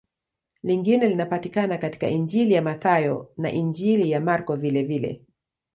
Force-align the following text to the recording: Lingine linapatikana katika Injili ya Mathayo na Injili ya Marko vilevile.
Lingine 0.63 1.07
linapatikana 1.07 1.77
katika 1.77 2.07
Injili 2.07 2.53
ya 2.53 2.61
Mathayo 2.61 3.29
na 3.37 3.51
Injili 3.51 4.11
ya 4.11 4.19
Marko 4.21 4.55
vilevile. 4.55 5.21